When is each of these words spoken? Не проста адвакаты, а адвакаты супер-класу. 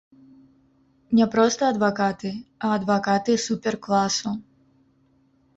Не 1.19 1.27
проста 1.35 1.61
адвакаты, 1.73 2.31
а 2.69 2.71
адвакаты 2.79 3.31
супер-класу. 3.47 4.37